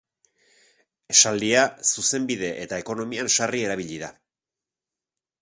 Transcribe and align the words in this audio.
Esaldia 1.15 1.65
zuzenbide 1.89 2.49
eta 2.65 2.81
ekonomian 2.85 3.31
sarri 3.37 3.63
erabili 3.69 4.01
da. 4.07 4.11